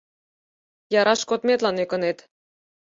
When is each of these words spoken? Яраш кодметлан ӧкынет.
Яраш 0.99 1.21
кодметлан 1.29 1.75
ӧкынет. 1.83 2.17